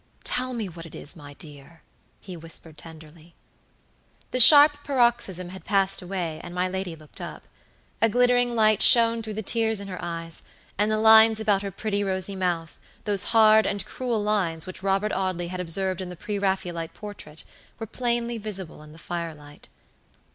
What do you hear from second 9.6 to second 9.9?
in